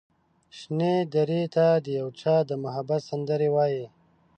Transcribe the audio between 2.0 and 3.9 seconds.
چا د محبت سندرې وايي